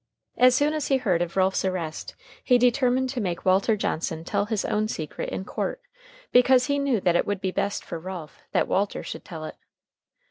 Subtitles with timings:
[0.35, 4.45] As soon as he heard of Ralph's arrest he determined to make Walter Johnson tell
[4.45, 5.79] his own secret in court,
[6.31, 9.57] because he knew that it would be best for Ralph that Walter should tell it.